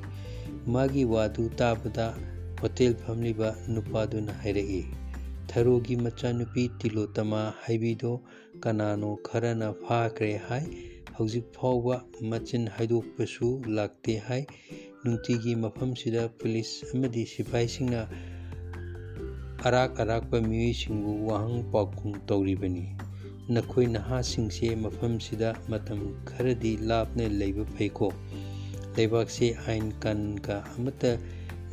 [0.73, 2.17] ꯃꯥꯒꯤ ꯋꯥꯗꯨ ꯇꯥꯕꯗ
[2.61, 4.85] ꯍꯣꯇꯦꯜ ꯐꯝꯂꯤꯕ ꯅꯨꯄꯥꯗꯨꯅ ꯍꯥꯏꯔꯛꯏ
[5.47, 8.21] ꯊꯔꯣꯒꯤ ꯃꯆꯥꯅꯨꯄꯤ ꯇꯤꯂꯣꯇꯃꯥ ꯍꯥꯏꯕꯤꯗꯣ
[8.59, 10.63] ꯀꯅꯥꯅꯣ ꯈꯔꯅ ꯐꯥꯈ꯭ꯔꯦ ꯍꯥꯏ
[11.17, 14.43] ꯍꯧꯖꯤꯛ ꯐꯥꯎꯕ ꯃꯆꯤꯟ ꯍꯥꯏꯗꯣꯛꯄꯁꯨ ꯂꯥꯛꯇꯦ ꯍꯥꯏ
[15.03, 18.01] ꯅꯨꯡꯇꯤꯒꯤ ꯃꯐꯝꯁꯤꯗ ꯄꯨꯂꯤꯁ ꯑꯃꯗꯤ ꯁꯤꯐꯥꯏꯁꯤꯡꯅ
[19.67, 23.00] ꯑꯔꯥꯛ ꯑꯔꯥꯛꯄ ꯃꯤꯑꯣꯏꯁꯤꯡꯕꯨ ꯋꯥꯍꯪ ꯄꯥꯎꯈꯨꯝ ꯇꯧꯔꯤꯕꯅꯤ
[23.55, 28.07] ꯅꯈꯣꯏ ꯅꯍꯥꯁꯤꯡꯁꯦ ꯃꯐꯝꯁꯤꯗ ꯃꯇꯝ ꯈꯔꯗꯤ ꯂꯥꯞꯅ ꯂꯩꯕ ꯐꯩꯀꯣ
[28.97, 31.11] ꯂꯩꯕꯥꯛꯁꯦ ꯑꯥꯏꯟ ꯀꯥꯟꯒ ꯑꯃꯠꯇ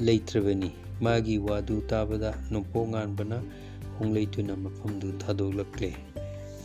[0.07, 0.71] ꯂꯩꯇ꯭ꯔꯕꯅꯤ
[1.05, 3.39] ꯃꯥꯒꯤ ꯋꯥꯗꯨ ꯇꯥꯕꯗ ꯅꯣꯡꯄꯣꯛ ꯉꯥꯟꯕꯅ
[3.97, 5.91] ꯍꯣꯡꯂꯩꯇꯨꯅ ꯃꯐꯝꯗꯨ ꯊꯥꯗꯣꯛꯂꯛꯂꯦ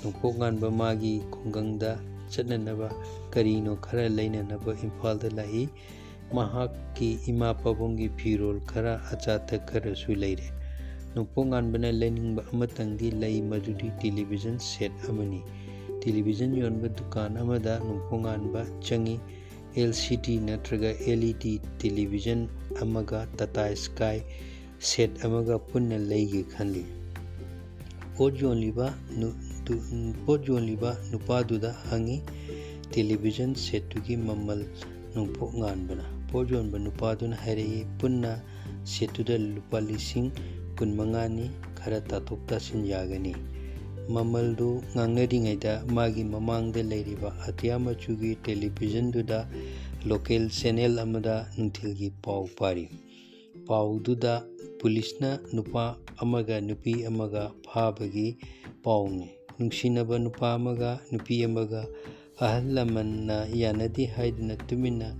[0.02, 1.92] ꯅꯣꯡꯄꯣꯛ ꯉꯥꯟꯕ ꯃꯥꯒꯤ ꯈꯨꯡꯒꯪꯗ
[2.34, 2.90] ꯆꯠꯅꯅꯕ
[3.34, 5.64] ꯀꯔꯤꯅꯣ ꯈꯔ ꯂꯩꯅꯅꯕ ꯏꯝꯐꯥꯜꯗ ꯂꯥꯛꯏ
[6.38, 10.48] ꯃꯍꯥꯛꯀꯤ ꯏꯃꯥ ꯄꯥꯕꯨꯡꯒꯤ ꯐꯤꯔꯣꯜ ꯈꯔ ꯑꯆꯥ ꯑꯊꯛ ꯈꯔꯁꯨ ꯂꯩꯔꯦ
[11.16, 15.42] ꯅꯣꯡꯄꯣꯛ ꯉꯥꯟꯕꯅ ꯂꯩꯅꯤꯡꯕ ꯑꯃꯇꯪꯗꯤ ꯂꯩ ꯃꯗꯨꯗꯤ ꯇꯦꯂꯤꯚꯤꯖꯟ ꯁꯦꯠ ꯑꯃꯅꯤ
[16.02, 19.20] ꯇꯦꯂꯤꯚꯤꯖꯟ ꯌꯣꯟꯕ ꯗꯨꯀꯥꯟ ꯑꯃꯗ ꯅꯣꯡꯄꯣꯛ ꯉꯥꯟꯕ ꯆꯪꯉꯤ
[19.78, 22.50] ꯑꯦꯜ ꯁꯤ ꯗꯤ ꯅꯠꯇ꯭ꯔꯒ ꯑꯦꯜ ꯏ ꯗꯤ ꯇꯦꯂꯤꯚꯤꯖꯟ
[22.82, 24.22] ꯑꯃꯒ ꯇꯥꯇꯥ ꯁ꯭ꯀꯥꯏ
[24.80, 26.86] ꯁꯦꯠ ꯑꯃꯒ ꯄꯨꯟꯅ ꯂꯩꯒꯦ ꯈꯜꯂꯤ
[28.16, 28.94] ꯄꯣꯠ ꯌꯣꯜꯂꯤꯕ
[30.26, 32.18] ꯄꯣꯠ ꯌꯣꯜꯂꯤꯕ ꯅꯨꯄꯥꯗꯨꯗ ꯍꯪꯉꯤ
[32.92, 34.62] ꯇꯦꯂꯤꯚꯤꯖꯟ ꯁꯦꯠꯇꯨꯒꯤ ꯃꯃꯜ
[35.14, 38.32] ꯅꯣꯡꯄꯣꯛ ꯉꯥꯟꯕꯅ ꯄꯣꯠ ꯌꯣꯟꯕ ꯅꯨꯄꯥꯗꯨꯅ ꯍꯥꯏꯔꯛꯏ ꯄꯨꯟꯅ
[38.84, 40.30] ꯁꯦꯠꯇꯨꯗ ꯂꯨꯄꯥ ꯂꯤꯁꯤꯡ
[40.78, 43.36] ꯀꯨꯟꯃꯉꯥꯅꯤ ꯈꯔ ꯇꯥꯊꯣꯛ ꯇꯥꯁꯤꯟ ꯌꯥꯒꯅꯤ
[44.10, 49.46] ꯃꯃꯜꯗꯨ ꯉꯥꯡꯅꯔꯤꯉꯩꯗ ꯃꯥꯒꯤ ꯃꯃꯥꯡꯗ ꯂꯩꯔꯤꯕ ꯑꯇꯤꯌꯥ ꯃꯆꯨꯒꯤ ꯇꯦꯂꯤꯚꯤꯖꯟꯗꯨꯗ
[50.10, 52.86] ꯂꯣꯀꯦꯜ ꯆꯦꯅꯦꯜ ꯑꯃꯗ ꯅꯨꯡꯊꯤꯜꯒꯤ ꯄꯥꯎ ꯄꯥꯔꯤ
[53.68, 54.34] ꯄꯥꯎꯗꯨꯗ
[54.80, 58.38] ꯄꯨꯂꯤꯁꯅ ꯅꯨꯄꯥ ꯑꯃꯒ ꯅꯨꯄꯤ ꯑꯃꯒ ꯐꯥꯕꯒꯤ
[58.84, 61.86] ꯄꯥꯎꯅꯤ ꯅꯨꯡꯁꯤꯅꯕ ꯅꯨꯄꯥ ꯑꯃꯒ ꯅꯨꯄꯤ ꯑꯃꯒ
[62.40, 65.14] ꯑꯍꯜ ꯂꯃꯟꯅ ꯌꯥꯅꯗꯦ ꯍꯥꯏꯗꯨꯅ ꯇꯨꯃꯤꯟꯅ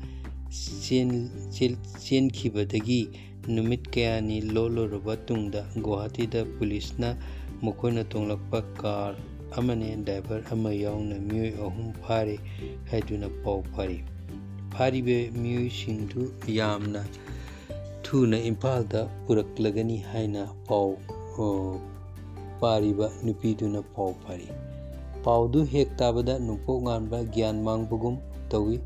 [2.06, 3.02] ꯆꯦꯟꯈꯤꯕꯗꯒꯤ
[3.48, 7.10] ꯅꯨꯃꯤꯠ ꯀꯌꯥꯅꯤ ꯂꯣꯜꯂꯨꯔꯕ ꯇꯨꯡꯗ ꯒꯨꯋꯥꯍꯥꯇꯤꯗ ꯄꯨꯂꯤꯁꯅ
[7.62, 9.18] ꯃꯈꯣꯏꯅ ꯇꯣꯡꯂꯛꯄ ꯀꯥꯔ
[9.58, 12.40] ꯑꯃꯅꯦ ꯗ꯭ꯔꯥꯏꯚꯔ ꯑꯃ ꯌꯥꯎꯅ ꯃꯤꯑꯣꯏ ꯑꯍꯨꯝ ꯐꯥꯔꯦ
[12.92, 13.98] ꯍꯥꯏꯗꯨꯅ ꯄꯥꯎ ꯐꯥꯔꯤ
[14.74, 17.02] ꯐꯥꯔꯤꯕ ꯃꯤꯑꯣꯏꯁꯤꯡꯗꯨ ꯌꯥꯝꯅ
[18.04, 20.90] ꯊꯨꯅ ꯏꯝꯐꯥꯜꯗ ꯄꯨꯔꯛꯂꯒꯅꯤ ꯍꯥꯏꯅ ꯄꯥꯎ
[22.62, 24.48] ꯄꯥꯔꯤꯕ ꯅꯨꯄꯤꯗꯨꯅ ꯄꯥꯎ ꯐꯥꯔꯤ
[25.26, 28.16] ꯄꯥꯎꯗꯨ ꯍꯦꯛ ꯇꯥꯕꯗ ꯅꯣꯡꯄꯣꯛ ꯉꯥꯟꯕ ꯒ꯭ꯌꯥꯟ ꯃꯥꯡꯕꯒꯨꯝ
[28.52, 28.78] ꯇꯧꯏ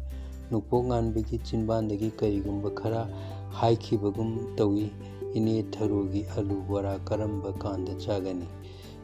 [0.52, 3.02] ꯅꯣꯡꯄꯣꯛ ꯉꯥꯟꯕꯒꯤ ꯆꯤꯟꯕꯥꯟꯗꯒꯤ ꯀꯔꯤꯒꯨꯝꯕ ꯈꯔ
[3.51, 4.91] ꯍꯥꯏꯈꯤꯕꯒꯨꯝ ꯇꯧꯏ
[5.35, 8.47] ꯏꯅꯦ ꯊꯔꯣꯒꯤ ꯑꯂꯨ ꯕꯣꯔꯥ ꯀꯔꯝꯕ ꯀꯥꯟꯗ ꯆꯥꯒꯅꯤ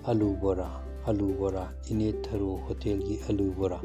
[0.06, 0.68] ꯑꯂꯨ ꯕꯣꯔꯥ
[1.06, 3.80] ꯑꯂꯨ ꯕꯣꯔꯥ ꯏꯅꯦ ꯊꯔꯣ ꯍꯣꯇꯦꯜꯒꯤ ꯑꯂꯨ ꯕꯣꯔꯥ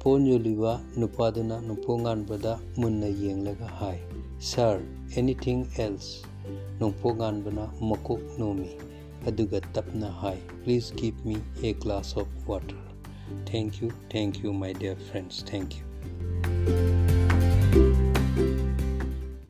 [0.00, 3.98] ꯄꯣꯠ ꯌꯣꯜꯂꯤꯕ ꯅꯨꯄꯥꯗꯨꯅ ꯅꯣꯡꯄꯣꯛꯉꯥꯟꯕꯗ ꯃꯨꯟꯅ ꯌꯦꯡꯂꯒ ꯍꯥꯏ
[4.38, 4.82] ꯁꯥꯔ
[5.16, 6.26] ꯑꯦꯅꯤꯊꯤꯡ ꯑꯦꯜꯁ
[6.80, 8.70] ꯅꯣꯡꯄꯣꯛꯉꯥꯟꯕꯅ ꯃꯀꯣꯛ ꯅꯣꯝꯃꯤ
[9.26, 12.90] ꯑꯗꯨꯒ ꯇꯞꯅ ꯍꯥꯏ please give me a glass of water
[13.50, 16.91] thank you thank you my dear friends thank you